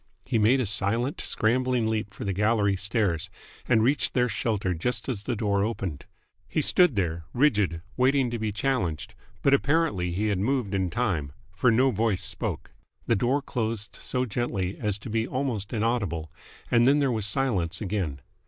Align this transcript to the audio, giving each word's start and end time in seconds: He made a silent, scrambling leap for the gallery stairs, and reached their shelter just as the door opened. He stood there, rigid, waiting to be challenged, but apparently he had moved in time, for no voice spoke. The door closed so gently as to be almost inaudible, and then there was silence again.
He 0.25 0.39
made 0.39 0.59
a 0.59 0.65
silent, 0.65 1.21
scrambling 1.21 1.85
leap 1.85 2.11
for 2.11 2.25
the 2.25 2.33
gallery 2.33 2.75
stairs, 2.75 3.29
and 3.67 3.83
reached 3.83 4.15
their 4.15 4.27
shelter 4.27 4.73
just 4.73 5.07
as 5.07 5.21
the 5.21 5.35
door 5.35 5.63
opened. 5.63 6.05
He 6.47 6.59
stood 6.63 6.95
there, 6.95 7.25
rigid, 7.35 7.83
waiting 7.97 8.31
to 8.31 8.39
be 8.39 8.51
challenged, 8.51 9.13
but 9.43 9.53
apparently 9.53 10.11
he 10.11 10.29
had 10.29 10.39
moved 10.39 10.73
in 10.73 10.89
time, 10.89 11.33
for 11.51 11.69
no 11.69 11.91
voice 11.91 12.23
spoke. 12.23 12.71
The 13.05 13.15
door 13.15 13.43
closed 13.43 13.95
so 13.97 14.25
gently 14.25 14.75
as 14.79 14.97
to 14.97 15.09
be 15.11 15.27
almost 15.27 15.71
inaudible, 15.71 16.31
and 16.71 16.87
then 16.87 16.97
there 16.97 17.11
was 17.11 17.27
silence 17.27 17.79
again. 17.79 18.21